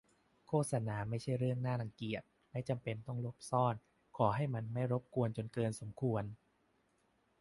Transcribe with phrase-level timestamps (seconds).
[0.47, 3.75] โฆษณาไม่ใช่เรื่องน่ารังเกียจ ไม่จำเป็นต้องหลบซ่อน
[4.17, 6.23] ขอให้มันไม่รบกวนจนเกินสมควร